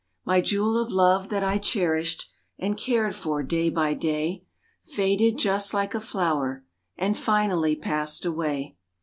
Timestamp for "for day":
3.13-3.69